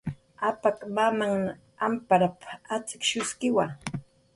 "Apak 0.47 0.77
mamnhan 0.95 1.45
amparp"" 1.89 2.39
atz'ikshuskiwa" 2.75 3.63